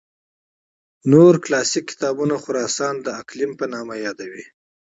[1.11, 4.45] نور کلاسیک کتابونه خراسان د اقلیم په نامه یادوي.